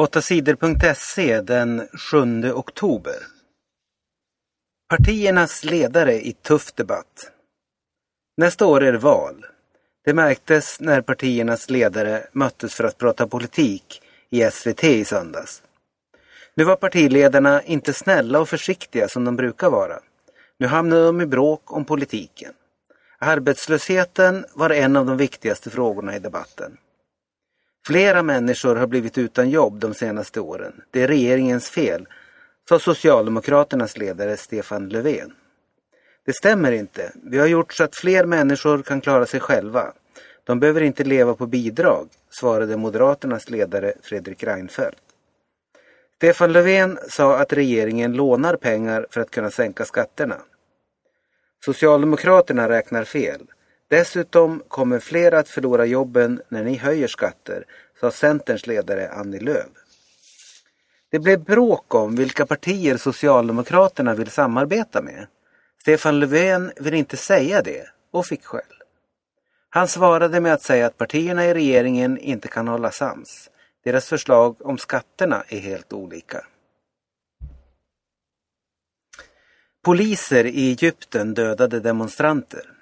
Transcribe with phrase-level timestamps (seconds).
[0.00, 3.14] 8sidor.se den 7 oktober.
[4.88, 7.30] Partiernas ledare i tuff debatt.
[8.36, 9.46] Nästa år är det val.
[10.04, 15.62] Det märktes när partiernas ledare möttes för att prata politik i SVT i söndags.
[16.54, 20.00] Nu var partiledarna inte snälla och försiktiga som de brukar vara.
[20.58, 22.52] Nu hamnade de i bråk om politiken.
[23.18, 26.76] Arbetslösheten var en av de viktigaste frågorna i debatten.
[27.86, 30.82] Flera människor har blivit utan jobb de senaste åren.
[30.90, 32.06] Det är regeringens fel,
[32.68, 35.32] sa Socialdemokraternas ledare Stefan Löfven.
[36.26, 37.12] Det stämmer inte.
[37.22, 39.92] Vi har gjort så att fler människor kan klara sig själva.
[40.44, 45.00] De behöver inte leva på bidrag, svarade Moderaternas ledare Fredrik Reinfeldt.
[46.16, 50.36] Stefan Löfven sa att regeringen lånar pengar för att kunna sänka skatterna.
[51.64, 53.40] Socialdemokraterna räknar fel.
[53.88, 57.64] Dessutom kommer fler att förlora jobben när ni höjer skatter,
[58.00, 59.66] sa Centerns ledare Annie Lööf.
[61.10, 65.26] Det blev bråk om vilka partier Socialdemokraterna vill samarbeta med.
[65.80, 68.62] Stefan Löfven vill inte säga det och fick skäll.
[69.70, 73.50] Han svarade med att säga att partierna i regeringen inte kan hålla sams.
[73.84, 76.46] Deras förslag om skatterna är helt olika.
[79.84, 82.73] Poliser i Egypten dödade demonstranter.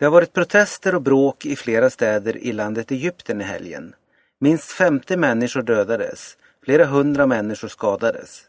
[0.00, 3.94] Det har varit protester och bråk i flera städer i landet Egypten i helgen.
[4.38, 8.42] Minst 50 människor dödades, flera hundra människor skadades.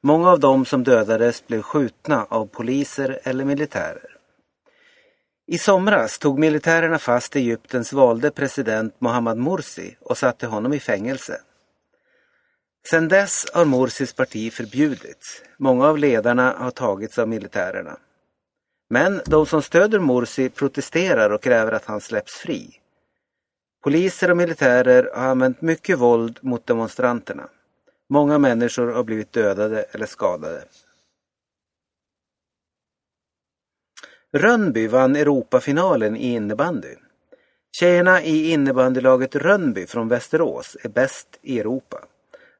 [0.00, 4.16] Många av dem som dödades blev skjutna av poliser eller militärer.
[5.46, 11.40] I somras tog militärerna fast Egyptens valde president Mohammad Morsi och satte honom i fängelse.
[12.90, 15.42] Sedan dess har Morsis parti förbjudits.
[15.58, 17.98] Många av ledarna har tagits av militärerna.
[18.90, 22.80] Men de som stöder Morsi protesterar och kräver att han släpps fri.
[23.82, 27.48] Poliser och militärer har använt mycket våld mot demonstranterna.
[28.08, 30.64] Många människor har blivit dödade eller skadade.
[34.32, 36.94] Rönnby vann Europafinalen i innebandy.
[37.80, 42.04] Tjejerna i innebandylaget Rönnby från Västerås är bäst i Europa.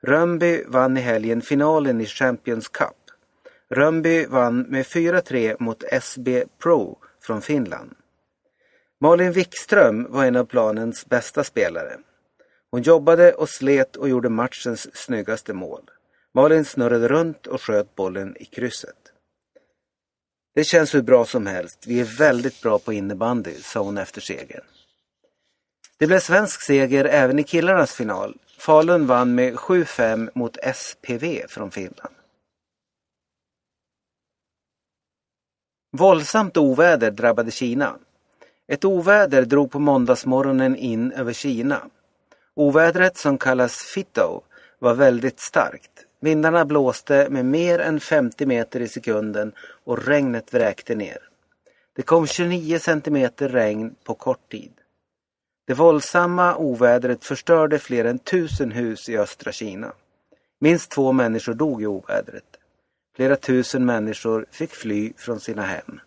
[0.03, 3.08] Rönnby vann i helgen finalen i Champions Cup.
[3.71, 7.95] Rönnby vann med 4-3 mot SB Pro från Finland.
[9.01, 11.97] Malin Wikström var en av planens bästa spelare.
[12.71, 15.83] Hon jobbade och slet och gjorde matchens snyggaste mål.
[16.35, 19.13] Malin snurrade runt och sköt bollen i krysset.
[20.55, 21.85] Det känns hur bra som helst.
[21.87, 24.65] Vi är väldigt bra på innebandy, sa hon efter segern.
[25.99, 28.37] Det blev svensk seger även i killarnas final.
[28.59, 32.15] Falun vann med 7-5 mot SPV från Finland.
[35.99, 37.97] Våldsamt oväder drabbade Kina.
[38.69, 41.81] Ett oväder drog på måndagsmorgonen in över Kina.
[42.55, 44.43] Ovädret som kallas Fito
[44.79, 45.91] var väldigt starkt.
[46.21, 49.53] Vindarna blåste med mer än 50 meter i sekunden
[49.85, 51.19] och regnet vräkte ner.
[51.97, 54.73] Det kom 29 centimeter regn på kort tid.
[55.67, 59.93] Det våldsamma ovädret förstörde fler än tusen hus i östra Kina.
[60.61, 62.58] Minst två människor dog i ovädret.
[63.19, 66.01] Flera tusen människor fick fly från sina hem.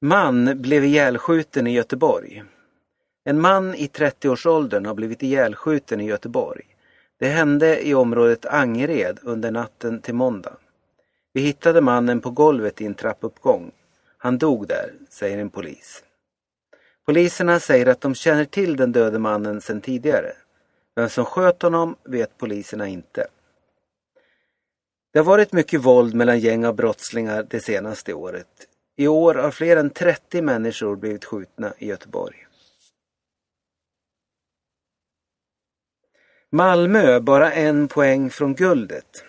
[0.00, 2.44] Man blev ihjälskjuten i Göteborg.
[3.24, 6.64] En man i 30-årsåldern har blivit ihjälskjuten i Göteborg.
[7.18, 10.56] Det hände i området Angered under natten till måndag.
[11.32, 13.72] Vi hittade mannen på golvet i en trappuppgång.
[14.18, 16.04] Han dog där, säger en polis.
[17.06, 20.32] Poliserna säger att de känner till den döde mannen sedan tidigare.
[20.96, 23.26] Vem som sköt honom vet poliserna inte.
[25.12, 28.68] Det har varit mycket våld mellan gäng av brottslingar det senaste året.
[28.96, 32.46] I år har fler än 30 människor blivit skjutna i Göteborg.
[36.50, 39.24] Malmö bara en poäng från guldet.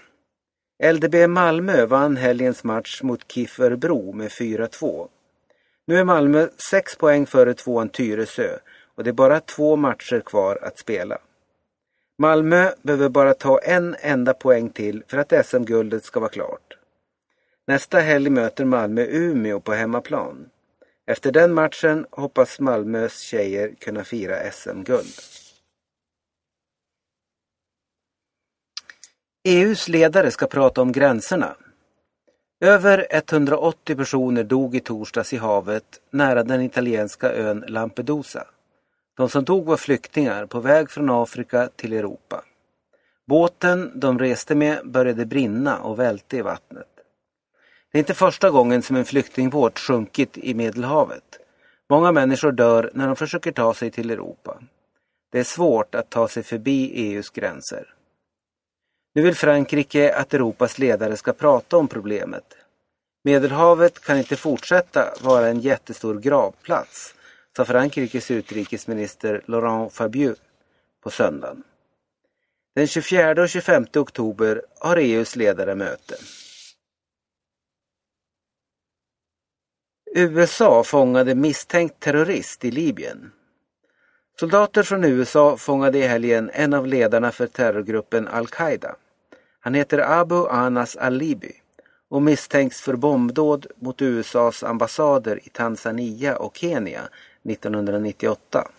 [0.84, 5.09] LDB Malmö vann helgens match mot KIF Örebro med 4-2.
[5.86, 8.58] Nu är Malmö sex poäng före tvåan Tyresö
[8.96, 11.17] och det är bara två matcher kvar att spela.
[12.17, 16.78] Malmö behöver bara ta en enda poäng till för att SM-guldet ska vara klart.
[17.67, 20.50] Nästa helg möter Malmö Umeå på hemmaplan.
[21.08, 25.14] Efter den matchen hoppas Malmös tjejer kunna fira SM-guld.
[29.47, 31.56] EUs ledare ska prata om gränserna.
[32.62, 38.47] Över 180 personer dog i torsdags i havet nära den italienska ön Lampedusa.
[39.17, 42.44] De som dog var flyktingar på väg från Afrika till Europa.
[43.28, 46.88] Båten de reste med började brinna och välte i vattnet.
[47.91, 51.40] Det är inte första gången som en flyktingbåt sjunkit i Medelhavet.
[51.90, 54.59] Många människor dör när de försöker ta sig till Europa.
[55.32, 57.94] Det är svårt att ta sig förbi EUs gränser.
[59.16, 62.44] Nu vill Frankrike att Europas ledare ska prata om problemet.
[63.23, 67.15] Medelhavet kan inte fortsätta vara en jättestor gravplats,
[67.55, 70.37] sa Frankrikes utrikesminister Laurent Fabius
[71.03, 71.63] på söndagen.
[72.75, 76.16] Den 24 och 25 oktober har EUs ledare möte.
[80.16, 83.31] USA fångade misstänkt terrorist i Libyen.
[84.40, 88.96] Soldater från USA fångade i helgen en av ledarna för terrorgruppen al-Qaida.
[89.59, 91.52] Han heter Abu Anas al-Libi
[92.09, 97.02] och misstänks för bombdåd mot USAs ambassader i Tanzania och Kenya
[97.50, 98.72] 1998.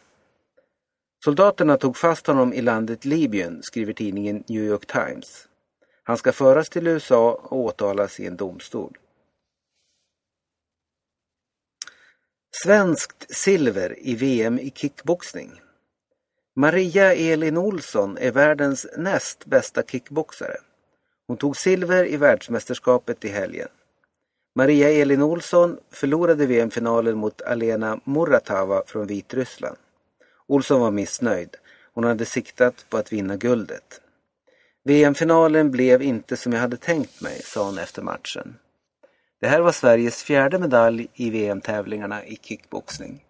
[1.25, 5.49] Soldaterna tog fast honom i landet Libyen, skriver tidningen New York Times.
[6.03, 8.99] Han ska föras till USA och åtalas i en domstol.
[12.63, 15.61] Svenskt silver i VM i kickboxning.
[16.57, 20.57] Maria Elin Olsson är världens näst bästa kickboxare.
[21.27, 23.69] Hon tog silver i världsmästerskapet i helgen.
[24.59, 29.77] Maria Elin Olsson förlorade VM-finalen mot Alena Muratava från Vitryssland.
[30.47, 31.57] Olsson var missnöjd.
[31.95, 34.01] Hon hade siktat på att vinna guldet.
[34.85, 38.57] VM-finalen blev inte som jag hade tänkt mig, sa hon efter matchen.
[39.41, 43.26] Det här var Sveriges fjärde medalj i VM-tävlingarna i kickboxning.